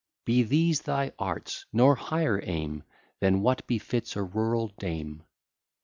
[0.25, 2.81] Be these thy arts; nor higher aim
[3.19, 5.21] Than what befits a rural dame.